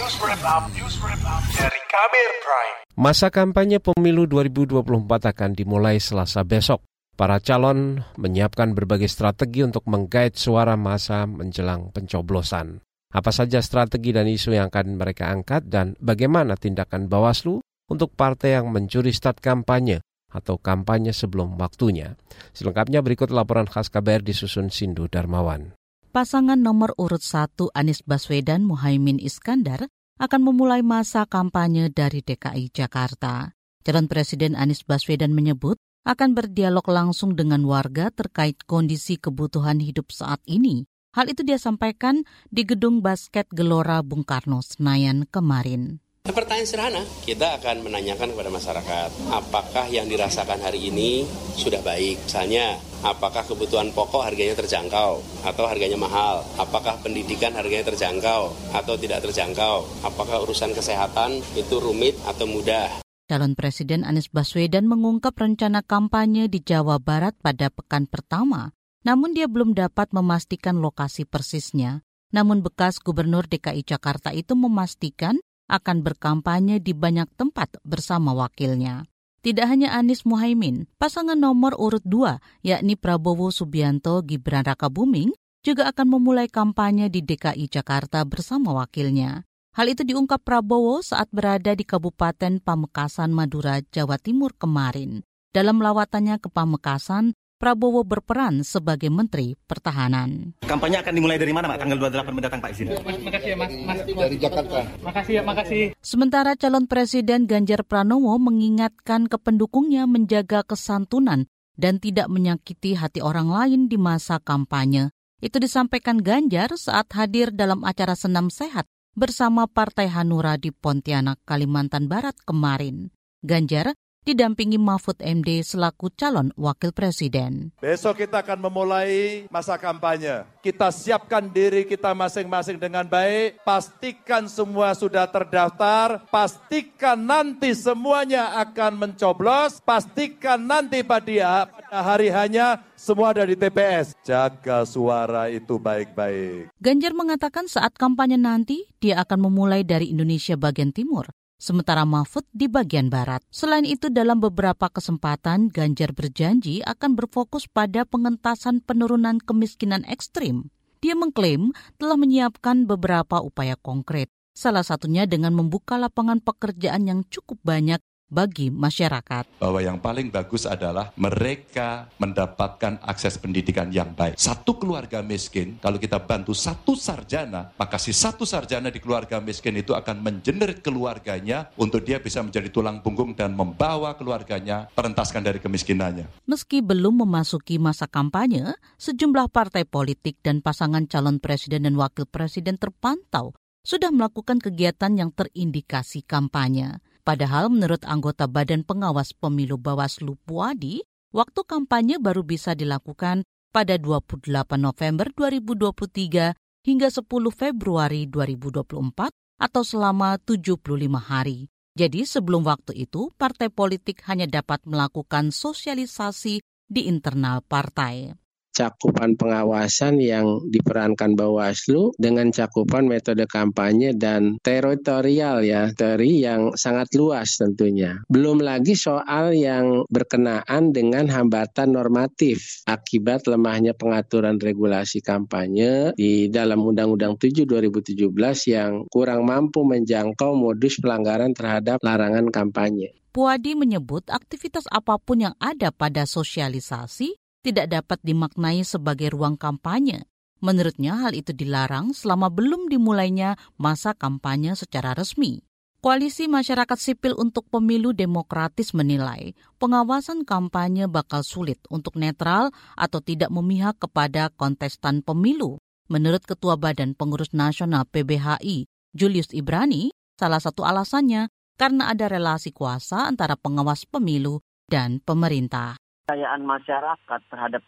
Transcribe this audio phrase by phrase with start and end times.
[0.00, 2.76] News Wrap Up, News Wrap Up dari Kabir Prime.
[2.96, 6.80] Masa kampanye pemilu 2024 akan dimulai Selasa besok.
[7.20, 12.80] Para calon menyiapkan berbagai strategi untuk menggait suara masa menjelang pencoblosan.
[13.12, 17.60] Apa saja strategi dan isu yang akan mereka angkat dan bagaimana tindakan Bawaslu
[17.92, 20.00] untuk partai yang mencuri start kampanye
[20.32, 22.16] atau kampanye sebelum waktunya.
[22.56, 25.76] Selengkapnya berikut laporan khas KBR disusun Sindu Darmawan.
[26.10, 29.86] Pasangan nomor urut 1 Anies Baswedan Muhaimin Iskandar
[30.18, 33.54] akan memulai masa kampanye dari DKI Jakarta.
[33.86, 40.42] Calon Presiden Anies Baswedan menyebut akan berdialog langsung dengan warga terkait kondisi kebutuhan hidup saat
[40.50, 40.82] ini.
[41.14, 46.02] Hal itu dia sampaikan di Gedung Basket Gelora Bung Karno, Senayan kemarin.
[46.30, 51.26] Pertanyaan sederhana, kita akan menanyakan kepada masyarakat, apakah yang dirasakan hari ini
[51.58, 52.22] sudah baik?
[52.22, 56.46] Misalnya, apakah kebutuhan pokok harganya terjangkau atau harganya mahal?
[56.54, 60.06] Apakah pendidikan harganya terjangkau atau tidak terjangkau?
[60.06, 63.02] Apakah urusan kesehatan itu rumit atau mudah?
[63.26, 68.70] Calon Presiden Anies Baswedan mengungkap rencana kampanye di Jawa Barat pada pekan pertama,
[69.02, 72.06] namun dia belum dapat memastikan lokasi persisnya.
[72.30, 79.06] Namun bekas Gubernur DKI Jakarta itu memastikan akan berkampanye di banyak tempat bersama wakilnya.
[79.40, 85.32] Tidak hanya Anies Muhaimin, pasangan nomor urut dua, yakni Prabowo Subianto Gibran Raka Buming,
[85.64, 89.48] juga akan memulai kampanye di DKI Jakarta bersama wakilnya.
[89.72, 95.24] Hal itu diungkap Prabowo saat berada di Kabupaten Pamekasan, Madura, Jawa Timur kemarin.
[95.54, 100.56] Dalam lawatannya ke Pamekasan, Prabowo berperan sebagai Menteri Pertahanan.
[100.64, 101.84] Kampanye akan dimulai dari mana, Pak?
[101.84, 102.88] Tanggal 28 mendatang, Pak Izin.
[102.96, 103.72] Makasih ya, Mas.
[103.84, 104.00] Mas.
[104.08, 104.80] Dari Jakarta.
[105.04, 105.82] Makasih ya, makasih.
[106.00, 113.52] Sementara calon Presiden Ganjar Pranowo mengingatkan ke pendukungnya menjaga kesantunan dan tidak menyakiti hati orang
[113.52, 115.12] lain di masa kampanye.
[115.44, 122.08] Itu disampaikan Ganjar saat hadir dalam acara Senam Sehat bersama Partai Hanura di Pontianak, Kalimantan
[122.08, 123.12] Barat kemarin.
[123.44, 123.92] Ganjar
[124.24, 127.72] didampingi Mahfud MD selaku calon wakil presiden.
[127.80, 130.44] Besok kita akan memulai masa kampanye.
[130.60, 139.08] Kita siapkan diri kita masing-masing dengan baik, pastikan semua sudah terdaftar, pastikan nanti semuanya akan
[139.08, 144.12] mencoblos, pastikan nanti pada hari hanya semua ada di TPS.
[144.20, 146.68] Jaga suara itu baik-baik.
[146.76, 152.66] Ganjar mengatakan saat kampanye nanti, dia akan memulai dari Indonesia bagian timur sementara Mahfud di
[152.66, 153.44] bagian barat.
[153.52, 160.72] Selain itu, dalam beberapa kesempatan, Ganjar berjanji akan berfokus pada pengentasan penurunan kemiskinan ekstrim.
[161.04, 167.56] Dia mengklaim telah menyiapkan beberapa upaya konkret, salah satunya dengan membuka lapangan pekerjaan yang cukup
[167.62, 169.58] banyak bagi masyarakat.
[169.58, 174.38] Bahwa yang paling bagus adalah mereka mendapatkan akses pendidikan yang baik.
[174.38, 179.76] Satu keluarga miskin, kalau kita bantu satu sarjana, maka si satu sarjana di keluarga miskin
[179.76, 185.58] itu akan mengenerate keluarganya untuk dia bisa menjadi tulang punggung dan membawa keluarganya perentaskan dari
[185.58, 186.46] kemiskinannya.
[186.46, 192.78] Meski belum memasuki masa kampanye, sejumlah partai politik dan pasangan calon presiden dan wakil presiden
[192.78, 197.00] terpantau sudah melakukan kegiatan yang terindikasi kampanye.
[197.20, 201.04] Padahal menurut anggota Badan Pengawas Pemilu Bawaslu Puadi,
[201.36, 204.48] waktu kampanye baru bisa dilakukan pada 28
[204.80, 209.30] November 2023 hingga 10 Februari 2024
[209.60, 210.80] atau selama 75
[211.20, 211.68] hari.
[211.92, 218.39] Jadi sebelum waktu itu, partai politik hanya dapat melakukan sosialisasi di internal partai
[218.70, 227.10] cakupan pengawasan yang diperankan Bawaslu dengan cakupan metode kampanye dan teritorial ya, teri yang sangat
[227.14, 228.22] luas tentunya.
[228.30, 236.84] Belum lagi soal yang berkenaan dengan hambatan normatif akibat lemahnya pengaturan regulasi kampanye di dalam
[236.84, 238.28] Undang-Undang 7 2017
[238.68, 243.16] yang kurang mampu menjangkau modus pelanggaran terhadap larangan kampanye.
[243.30, 250.24] Puadi menyebut aktivitas apa pun yang ada pada sosialisasi tidak dapat dimaknai sebagai ruang kampanye.
[250.60, 255.64] Menurutnya hal itu dilarang selama belum dimulainya masa kampanye secara resmi.
[256.00, 263.52] Koalisi Masyarakat Sipil untuk Pemilu Demokratis menilai pengawasan kampanye bakal sulit untuk netral atau tidak
[263.52, 265.76] memihak kepada kontestan pemilu.
[266.08, 270.08] Menurut Ketua Badan Pengurus Nasional PBHI, Julius Ibrani,
[270.40, 275.99] salah satu alasannya karena ada relasi kuasa antara pengawas pemilu dan pemerintah
[276.30, 277.82] kepercayaan masyarakat terhadap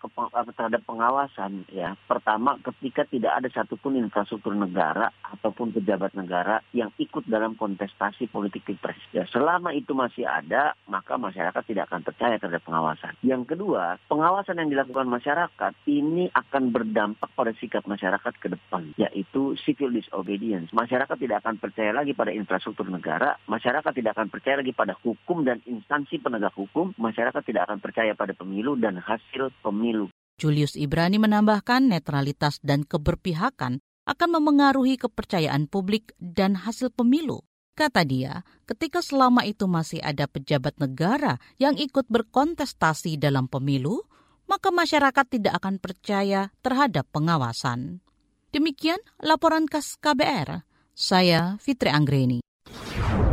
[0.58, 1.94] terhadap pengawasan ya.
[2.10, 8.66] Pertama ketika tidak ada satupun infrastruktur negara ataupun pejabat negara yang ikut dalam kontestasi politik
[8.66, 8.98] pilpres.
[9.14, 13.14] Ya selama itu masih ada maka masyarakat tidak akan percaya terhadap pengawasan.
[13.22, 19.54] Yang kedua pengawasan yang dilakukan masyarakat ini akan berdampak pada sikap masyarakat ke depan yaitu
[19.62, 20.74] civil disobedience.
[20.74, 25.46] Masyarakat tidak akan percaya lagi pada infrastruktur negara masyarakat tidak akan percaya lagi pada hukum
[25.46, 30.08] dan instansi penegak hukum masyarakat tidak akan percaya pada pemilu dan hasil pemilu.
[30.40, 37.46] Julius Ibrani menambahkan netralitas dan keberpihakan akan memengaruhi kepercayaan publik dan hasil pemilu.
[37.72, 44.04] Kata dia, ketika selama itu masih ada pejabat negara yang ikut berkontestasi dalam pemilu,
[44.44, 48.04] maka masyarakat tidak akan percaya terhadap pengawasan.
[48.52, 50.68] Demikian laporan khas KBR.
[50.92, 52.44] Saya Fitri Anggreni.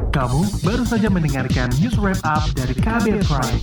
[0.09, 3.61] Kamu baru saja mendengarkan news wrap up dari KBR Prime.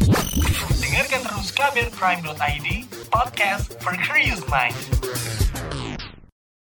[0.78, 2.68] Dengarkan terus kbrprime.id,
[3.10, 4.95] podcast for curious mind.